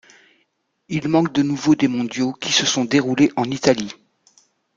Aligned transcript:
Il 0.89 1.07
manque 1.09 1.31
de 1.31 1.43
nouveau 1.43 1.75
des 1.75 1.87
Mondiaux 1.87 2.33
qui 2.33 2.51
se 2.51 2.65
sont 2.65 2.85
déroulés 2.85 3.31
en 3.35 3.43
Italie. 3.51 3.91